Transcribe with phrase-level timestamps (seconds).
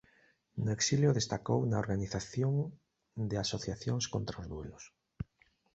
[0.63, 2.53] No exilio destacou na organización
[3.29, 4.83] de asociacións contra os duelos.